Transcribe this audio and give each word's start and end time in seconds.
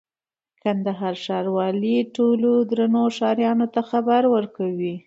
کندهار 0.63 1.15
ښاروالي 1.23 1.95
ټولو 2.15 2.51
درنو 2.69 3.03
ښاريانو 3.17 3.65
ته 3.73 3.81
خبر 3.89 4.21
ورکوي: 4.35 4.93